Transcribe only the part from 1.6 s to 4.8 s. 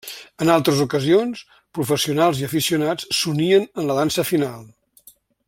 professionals i aficionats s'unien en la dansa final.